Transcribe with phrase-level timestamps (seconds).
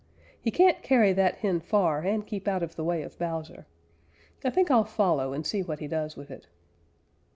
[0.41, 3.67] "He can't carry that hen far and keep out of the way of Bowser.
[4.43, 6.47] I think I'll follow and see what he does with it."